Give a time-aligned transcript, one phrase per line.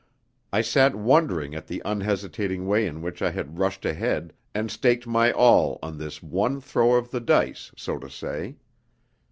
[0.51, 5.05] I sat wondering at the unhesitating way in which I had rushed ahead, and staked
[5.05, 8.55] my all on this one throw of the dice, so to say.